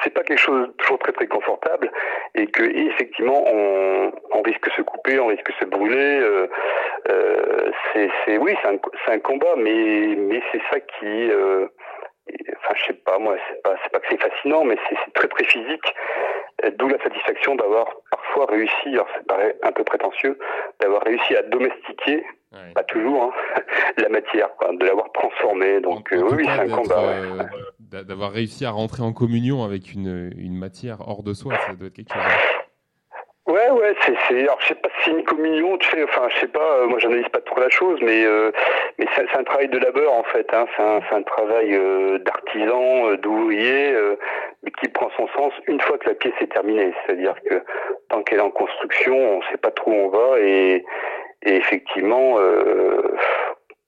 [0.03, 1.89] c'est- pas quelque chose toujours très très confortable
[2.35, 6.19] et que effectivement on, on risque de se couper, on risque de se brûler.
[6.19, 6.47] euh,
[7.09, 7.71] euh,
[8.25, 11.67] c'est oui c'est un, un combat, mais mais c'est ça qui euh,
[12.57, 15.27] enfin je sais pas moi c'est pas c'est pas que c'est fascinant, mais c'est très
[15.27, 15.93] très physique.
[16.63, 20.37] Euh, D'où la satisfaction d'avoir parfois réussi, alors ça paraît un peu prétentieux,
[20.79, 22.23] d'avoir réussi à domestiquer,
[22.75, 23.63] pas toujours, hein,
[23.97, 25.79] la matière, quoi, de l'avoir transformée.
[25.81, 26.99] Donc euh, En oui, c'est un combat.
[26.99, 27.43] euh,
[27.79, 31.73] d'a- D'avoir réussi à rentrer en communion avec une, une matière hors de soi, ça
[31.73, 32.21] doit être quelque chose.
[32.23, 32.60] hein.
[34.05, 36.87] C'est, alors je sais pas si une communion, tu sais, enfin, je sais pas, euh,
[36.87, 38.51] moi j'analyse pas trop la chose, mais, euh,
[38.97, 44.15] c'est, un travail de labeur en fait, hein, c'est un, travail euh, d'artisan, d'ouvrier, euh,
[44.79, 47.63] qui prend son sens une fois que la pièce est terminée, c'est-à-dire que
[48.09, 50.85] tant qu'elle est en construction, on sait pas trop où on va et,
[51.43, 52.37] et effectivement,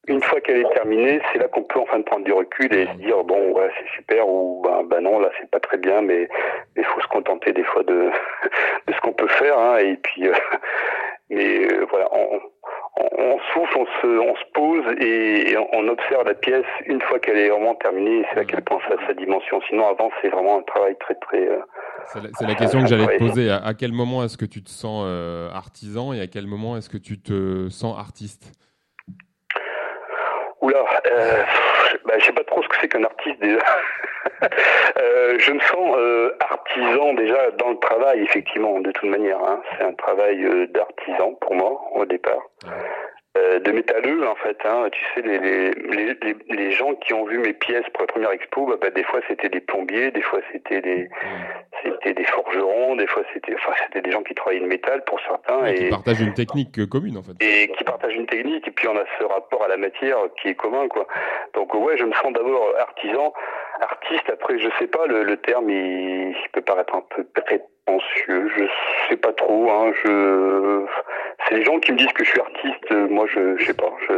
[0.07, 2.93] une fois qu'elle est terminée, c'est là qu'on peut enfin prendre du recul et se
[2.93, 6.27] dire bon ouais c'est super ou ben, ben non là c'est pas très bien mais
[6.75, 8.09] il faut se contenter des fois de,
[8.87, 10.33] de ce qu'on peut faire hein, et puis euh,
[11.29, 12.39] mais euh, voilà on,
[12.97, 16.65] on, on souffle, on se, on se pose et, et on, on observe la pièce
[16.85, 19.61] une fois qu'elle est vraiment terminée c'est là qu'elle prend sa, sa dimension.
[19.69, 21.59] Sinon avant c'est vraiment un travail très très euh,
[22.07, 23.49] C'est la, question que j'allais te poser.
[23.49, 25.05] À, à quel moment est-ce que tu te sens
[25.53, 28.51] artisan et à quel moment est-ce que tu te sens artiste?
[30.63, 31.43] Oula, euh,
[32.05, 33.59] bah, je sais pas trop ce que c'est qu'un artiste déjà.
[34.99, 39.37] Euh, je me sens euh, artisan déjà dans le travail, effectivement, de toute manière.
[39.39, 39.61] hein.
[39.77, 42.41] C'est un travail euh, d'artisan pour moi au départ.
[43.35, 44.89] Euh, de métalleux en fait, hein.
[44.91, 45.71] tu sais, les, les,
[46.21, 49.01] les, les- gens qui ont vu mes pièces pour la première expo, bah, bah, des
[49.03, 51.09] fois c'était des plombiers, des fois c'était des
[51.81, 55.19] c'était des forgerons, des fois c'était enfin c'était des gens qui travaillaient le métal pour
[55.21, 57.31] certains Qui et, partagent une technique euh, commune en fait.
[57.43, 60.49] et qui partagent une technique et puis on a ce rapport à la matière qui
[60.49, 61.07] est commun quoi.
[61.55, 63.33] Donc ouais, je me sens d'abord artisan,
[63.81, 64.29] artiste.
[64.31, 68.49] Après, je sais pas le, le terme, il, il peut paraître un peu prétentieux.
[68.55, 68.63] Je
[69.09, 69.69] sais pas trop.
[69.71, 70.85] Hein, je
[71.47, 72.91] c'est les gens qui me disent que je suis artiste.
[73.09, 73.91] Moi, je, je sais pas.
[74.07, 74.13] Je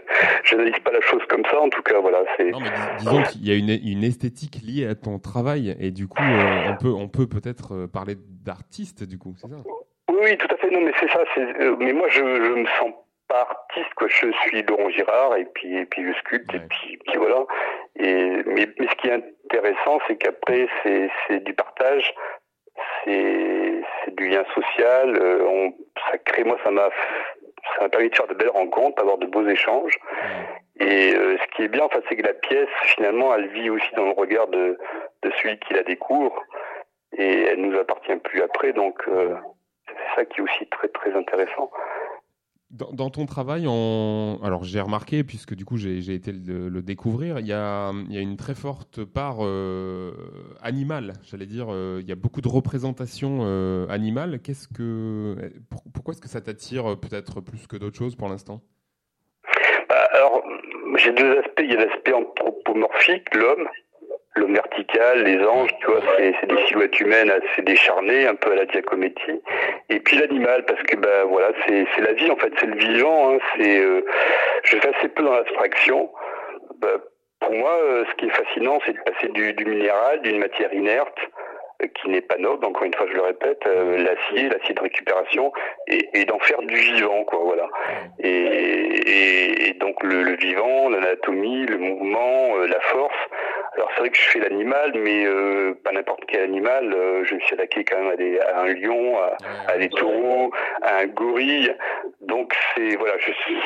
[0.44, 1.60] j'analyse pas la chose comme ça.
[1.60, 2.20] En tout cas, voilà.
[2.36, 2.50] C'est
[2.98, 6.70] Disons qu'il y a une, une esthétique liée à ton travail et du coup euh,
[6.70, 9.56] on peut on peut peut-être euh, parler d'artiste du coup, c'est ça?
[10.08, 10.70] Oui, oui, tout à fait.
[10.70, 11.20] Non, mais c'est ça.
[11.34, 12.92] C'est, euh, mais moi, je, je me sens
[13.28, 14.08] pas artiste, quoi.
[14.08, 17.44] Je suis Laurent Girard et puis, et puis je sculpte et puis, puis voilà.
[17.96, 22.14] Et mais, mais ce qui est intéressant, c'est qu'après, c'est, du partage,
[23.04, 25.16] c'est, du lien social.
[25.16, 25.74] euh, on,
[26.10, 26.90] ça crée, moi, ça m'a,
[27.74, 29.98] ça m'a permis de faire de belles rencontres, d'avoir de beaux échanges.
[30.80, 33.92] Et euh, ce qui est bien, enfin, c'est que la pièce, finalement, elle vit aussi
[33.96, 34.78] dans le regard de,
[35.22, 36.42] de celui qui la découvre
[37.16, 38.72] et elle nous appartient plus après.
[38.72, 39.34] Donc, euh,
[39.86, 41.70] c'est ça qui est aussi très très intéressant.
[42.70, 44.38] Dans, ton travail, en...
[44.42, 48.36] alors j'ai remarqué, puisque du coup j'ai été le, le découvrir, il y a, une
[48.36, 50.12] très forte part euh,
[50.60, 51.68] animale, j'allais dire.
[51.70, 54.40] euh, il y a beaucoup de représentations euh, animales.
[54.40, 58.60] Qu'est-ce que, pour- pourquoi est-ce que ça t'attire peut-être plus que d'autres choses pour l'instant?
[59.88, 60.42] Bah, alors,
[60.96, 61.60] j'ai deux aspects.
[61.60, 63.66] Il y a l'aspect anthropomorphique, l'homme,
[64.36, 68.54] l'homme vertical, les anges, tu vois, c'est des silhouettes humaines assez décharnées, un peu à
[68.54, 69.42] la Giacometti.
[69.88, 72.76] Et puis l'animal, parce que bah voilà, c'est c'est la vie en fait, c'est le
[72.76, 73.32] vivant.
[73.32, 74.04] Hein, c'est, euh,
[74.62, 76.10] je fais assez peu dans l'abstraction.
[76.80, 76.98] Bah,
[77.40, 80.72] pour moi, euh, ce qui est fascinant, c'est de passer du, du minéral, d'une matière
[80.72, 81.18] inerte,
[81.82, 84.80] euh, qui n'est pas noble, encore une fois je le répète, euh, l'acier, l'acier de
[84.80, 85.52] récupération,
[85.88, 87.68] et, et d'en faire du vivant, quoi, voilà.
[88.20, 93.16] Et, et, et donc le, le vivant, l'anatomie, le mouvement, euh, la force.
[93.78, 96.92] Alors c'est vrai que je fais l'animal, mais euh, pas n'importe quel animal.
[96.92, 99.36] Euh, je me suis attaqué quand même à, des, à un lion, à,
[99.68, 101.72] à des taureaux, à un gorille.
[102.20, 103.56] Donc c'est voilà, je suis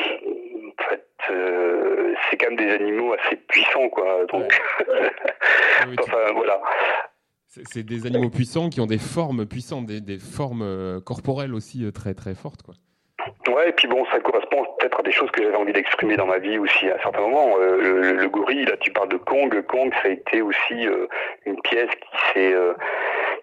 [0.77, 4.23] en fait, euh, c'est quand même des animaux assez puissants, quoi.
[4.31, 4.61] Donc,
[5.99, 6.61] enfin voilà.
[7.47, 12.13] C'est des animaux puissants qui ont des formes puissantes, des, des formes corporelles aussi très
[12.13, 12.61] très fortes.
[12.61, 12.75] Quoi.
[13.47, 16.25] Ouais, et puis bon, ça correspond peut-être à des choses que j'avais envie d'exprimer dans
[16.25, 17.55] ma vie aussi à un certain moment.
[17.59, 19.61] Euh, le, le gorille, là, tu parles de Kong.
[19.67, 21.07] Kong, ça a été aussi euh,
[21.45, 22.73] une pièce qui s'est euh,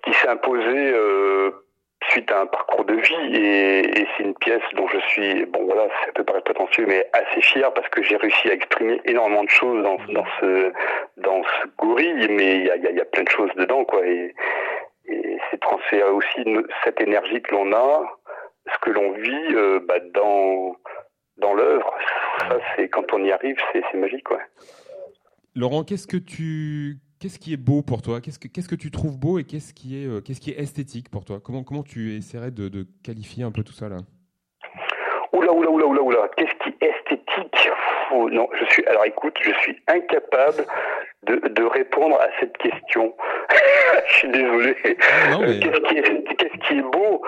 [0.05, 1.51] qui s'est imposée euh,
[2.11, 5.64] suite à un parcours de vie, et, et c'est une pièce dont je suis, bon
[5.66, 9.45] voilà, ça peut paraître prétentieux, mais assez fier parce que j'ai réussi à exprimer énormément
[9.45, 10.73] de choses dans, dans ce
[11.19, 14.01] dans ce gorille, mais il y a, y y a plein de choses dedans, quoi.
[14.07, 14.35] Et,
[15.09, 16.45] et c'est transférer aussi
[16.85, 18.03] cette énergie que l'on a,
[18.74, 20.76] ce que l'on vit euh, bah, dans
[21.38, 21.92] dans l'œuvre.
[22.40, 24.40] Ça, c'est quand on y arrive, c'est magique, quoi.
[25.54, 28.20] Laurent, qu'est-ce que tu qu'est-ce qui est beau pour toi?
[28.20, 30.61] Qu'est-ce que qu'est-ce que tu trouves beau et qu'est-ce qui est euh, qu'est-ce qui est
[30.61, 31.38] esthétique pour toi?
[31.42, 33.96] Comment comment tu essaierais de, de qualifier un peu tout ça là?
[35.33, 36.28] Oula, oula, oula, oula, oula.
[36.37, 37.70] Qu'est-ce qui est esthétique?
[38.12, 38.85] Non, je suis.
[38.87, 40.64] Alors écoute, je suis incapable
[41.26, 43.14] de, de répondre à cette question.
[44.09, 44.76] je suis désolé.
[45.30, 47.22] non, mais- Qu'est-ce qui est, qu'est-ce qui est beau?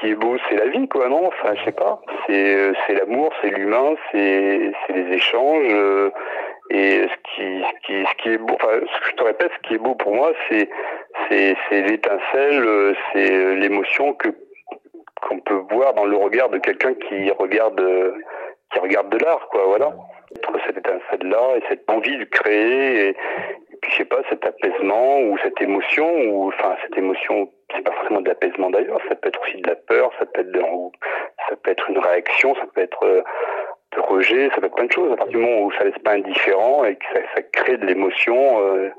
[0.00, 1.26] Qui est beau, c'est la vie, quoi, non?
[1.26, 2.00] Enfin, je sais pas.
[2.26, 5.72] C'est, euh, c'est l'amour, c'est l'humain, c'est, c'est les échanges.
[5.72, 6.10] euh,
[6.70, 9.50] et ce qui, ce qui, ce qui est beau, enfin, ce que je te répète,
[9.56, 10.68] ce qui est beau pour moi, c'est,
[11.28, 14.28] c'est, c'est l'étincelle, euh, c'est l'émotion que
[15.22, 17.82] qu'on peut voir dans le regard de quelqu'un qui regarde
[18.72, 23.08] qui regarde de l'art quoi voilà Entre cette étincelle là et cette envie de créer
[23.08, 23.16] et,
[23.88, 28.20] je sais pas cet apaisement ou cette émotion ou enfin cette émotion c'est pas forcément
[28.20, 30.60] de l'apaisement d'ailleurs ça peut être aussi de la peur ça peut être de,
[31.48, 33.22] ça peut être une réaction ça peut être euh,
[33.96, 35.98] de rejet ça peut être plein de choses à partir du moment où ça laisse
[36.04, 38.90] pas indifférent et que ça, crée de l'émotion euh,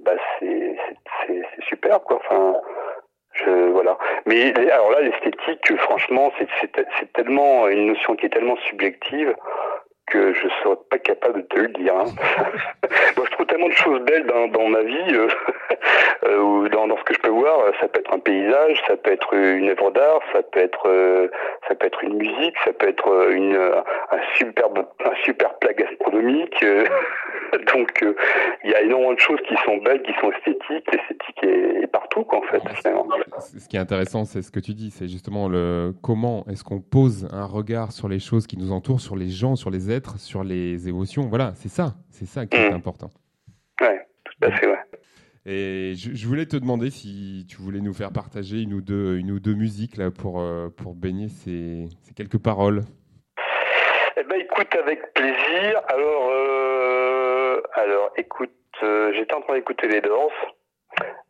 [0.00, 0.96] bah c'est c'est-
[1.26, 2.54] c'est c'est super quoi enfin
[3.34, 3.96] je, voilà.
[4.26, 9.34] Mais alors là, l'esthétique, franchement, c'est tellement une notion qui est tellement subjective
[10.10, 11.94] que je serais pas capable de te le dire.
[11.94, 12.04] hein.
[13.16, 15.28] Moi, je trouve tellement de choses belles dans, dans ma vie, euh,
[16.26, 17.58] euh, ou dans, dans ce que je peux voir.
[17.80, 21.28] Ça peut être un paysage, ça peut être une œuvre d'art, ça peut être, euh,
[21.68, 26.64] ça peut être une musique, ça peut être une, un superbe, un super plat gastronomique.
[27.74, 28.14] Donc, euh,
[28.64, 30.86] il y a énormément de choses qui sont belles, qui sont esthétiques.
[30.92, 32.60] L'esthétique est, est partout, quoi, en fait.
[33.40, 36.80] Ce qui est intéressant, c'est ce que tu dis, c'est justement le comment est-ce qu'on
[36.80, 40.18] pose un regard sur les choses qui nous entourent, sur les gens, sur les êtres,
[40.18, 41.22] sur les émotions.
[41.28, 43.10] Voilà, c'est ça, c'est ça qui est important.
[43.80, 44.78] Ouais, tout à fait, ouais.
[45.46, 49.16] Et je, je voulais te demander si tu voulais nous faire partager une ou deux,
[49.16, 52.82] une ou deux musiques là pour, euh, pour baigner ces, ces quelques paroles.
[54.18, 55.80] Eh ben, écoute, avec plaisir.
[55.88, 56.37] Alors, euh, alors,
[58.18, 58.50] écoute,
[58.82, 60.32] euh, j'étais en train d'écouter les Doors.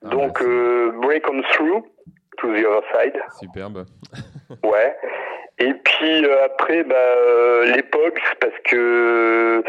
[0.02, 1.84] Donc, euh, Break On Through
[2.38, 3.20] to the Other Side.
[3.40, 3.84] Superbe.
[4.64, 4.96] Ouais.
[5.58, 9.62] Et puis euh, après, bah, l'époque, parce que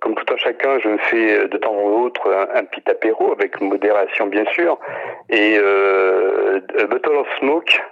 [0.00, 3.32] comme tout un chacun, je me fais de temps en autre un, un petit apéro
[3.32, 4.78] avec modération, bien sûr.
[5.28, 7.82] Et euh, A Bottle of Smoke.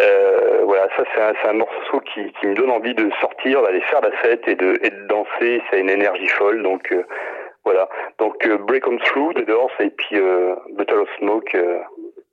[0.00, 1.02] Euh, voilà, ça
[1.42, 4.54] c'est un, morceau qui, qui me donne envie de sortir, d'aller faire la fête et
[4.54, 5.60] de, et de danser.
[5.70, 7.02] C'est une énergie folle, donc euh,
[7.68, 7.88] voilà.
[8.18, 11.78] Donc euh, Break On Through de Doors et puis euh, Bottle of Smoke euh,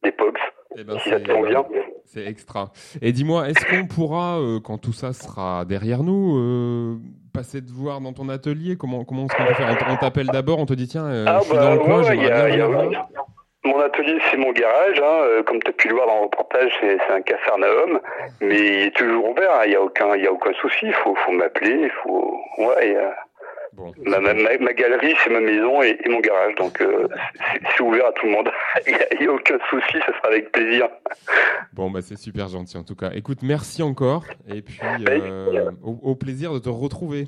[0.04, 0.38] des Pogs.
[0.78, 1.64] Eh ben, si ça te convient.
[2.06, 2.72] C'est extra.
[3.02, 7.00] Et dis-moi, est-ce qu'on pourra, quand tout ça sera derrière nous,
[7.34, 9.74] passer te voir dans ton atelier Comment, comment est-ce qu'on peut faire?
[9.90, 12.04] On t'appelle d'abord, on te dit tiens, Ah je suis bah dans le coin, ouais,
[12.04, 13.06] j'aimerais il y a- bien venir.
[13.64, 15.02] Mon atelier, c'est mon garage.
[15.02, 15.42] Hein.
[15.48, 18.00] Comme tu as pu le voir dans le reportage, c'est un cafarnaum.
[18.42, 19.50] Mais il est toujours ouvert.
[19.54, 19.62] hein.
[19.66, 20.86] Il n'y a, aucun- y a aucun souci.
[20.88, 21.90] Il faut, faut m'appeler.
[22.04, 22.38] Faut...
[22.60, 22.98] ouais,
[24.06, 26.56] ma, ma, ma- ma galerie, c'est ma maison et, et mon garage.
[26.56, 27.08] Donc, euh,
[27.76, 28.50] c'est ouvert à tout le monde.
[28.88, 29.98] Il n'y a, aucun souci.
[30.06, 30.88] Ce sera avec plaisir.
[31.74, 33.12] Bon, bah, c'est super gentil en tout cas.
[33.14, 34.26] Écoute, merci encore.
[34.48, 37.28] Et puis, Ben, euh, au, au plaisir de te retrouver.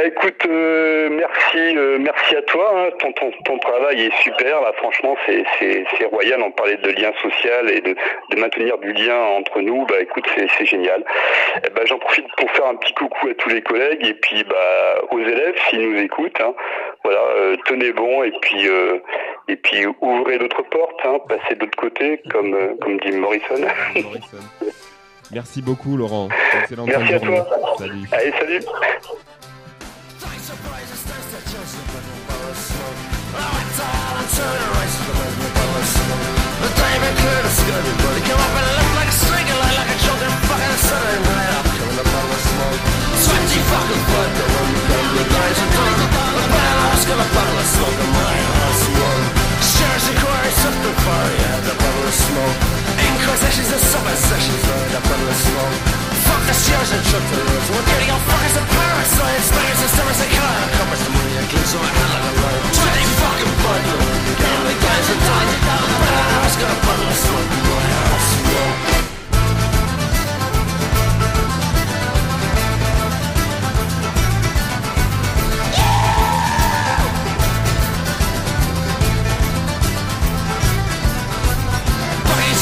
[0.00, 2.72] Bah écoute, euh, merci, euh, merci à toi.
[2.74, 2.88] hein.
[3.00, 4.62] Ton, ton, ton travail est super.
[4.62, 5.44] Là, franchement, c'est,
[6.06, 6.40] royal.
[6.42, 7.94] On parlait de lien social et de,
[8.30, 9.84] de maintenir du lien entre nous.
[9.84, 11.04] Bah écoute, c'est, génial.
[11.74, 15.02] Ben, j'en profite pour faire un petit coucou à tous les collègues et puis bah
[15.10, 16.40] aux élèves s'ils nous écoutent.
[16.40, 16.54] hein.
[17.04, 18.68] Voilà, euh, tenez bon et puis
[19.48, 23.66] et puis ouvrez d'autres portes, hein, passez de l'autre côté, comme comme dit Morrison.
[25.32, 26.28] Merci beaucoup, Laurent.
[26.62, 27.36] Excellente Merci à journée.
[27.36, 27.74] toi.
[27.78, 28.08] Salut.
[28.12, 28.60] Allez, salut.
[34.40, 36.20] turn and race to the movement of the sun.
[36.64, 37.16] The diamond
[38.16, 41.16] he come up and left like a single like a choking fucking sun.
[41.28, 42.80] Right up, coming up on the smoke.
[43.20, 44.80] Sweaty fucking blood, the one you
[45.20, 45.68] the guys you.
[46.40, 48.80] The bad ass gonna bottle of smoke, and my ass.
[49.60, 52.58] Shares and quarries, something far, yeah, the bottle of smoke.
[52.96, 54.16] Inquisitions and summer
[54.94, 58.54] the bottle of smoke fuck the shares and shut the roads We're getting all fuckers
[58.54, 59.10] and pirates.
[59.18, 62.22] Science, spiders and stars and color Covers the money and glimpse on a hell of
[62.22, 64.02] a road Twenty fucking bundle
[64.38, 68.30] Get the guys and die But I was gonna bundle us on my house.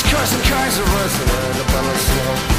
[0.09, 2.58] Cars and cars are racing, the balance slow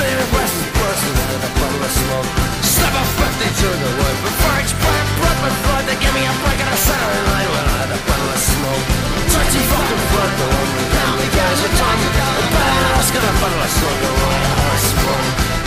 [0.00, 0.30] of smoke.
[0.30, 2.28] Glasses staring, glasses bursting in a bottle of smoke.
[2.64, 4.16] Slap a 50 to the wood.
[4.24, 7.48] Before each plant, blood my blood, they give me a break and a Saturday night
[7.52, 8.84] when I had a bottle of smoke.
[9.28, 11.98] Dirty fucking blood, the down, the guys are done.
[12.00, 15.26] The bad ass got a bottle of smoke, and my heart swung.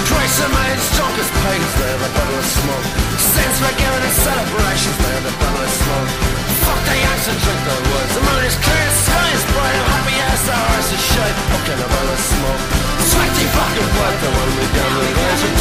[0.09, 2.87] Christ, a man's drunk as pigs, they a bottle of smoke.
[3.17, 6.52] Stands for giving and celebrations, they have a bottle of smoke.
[6.65, 8.11] Fuck the yanks and drink the woods.
[8.15, 9.75] The moon is clear, the sky is bright.
[9.75, 11.37] I'm happy as the horse is shite.
[11.51, 12.63] Fucking a bottle of smoke.
[13.09, 15.55] Sweaty fucking blood, the one we done, the guys are.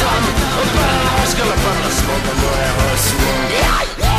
[0.53, 3.47] A bad horse got a bottle of smoke, and my heart swung.
[3.51, 4.12] Yeah,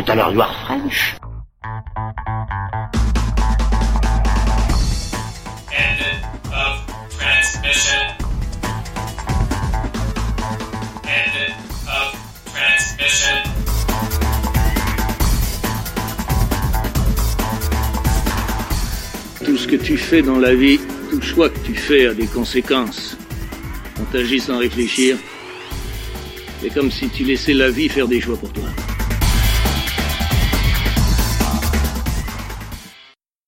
[0.00, 1.16] But alors you are French.
[5.76, 6.00] End
[6.48, 6.74] of
[7.10, 8.00] transmission.
[11.04, 11.36] End
[11.86, 12.08] of
[12.46, 13.36] transmission.
[19.44, 20.80] Tout ce que tu fais dans la vie,
[21.10, 23.18] tout choix que tu fais a des conséquences.
[24.00, 25.18] On t'agit sans réfléchir.
[26.62, 28.64] C'est comme si tu laissais la vie faire des choix pour toi.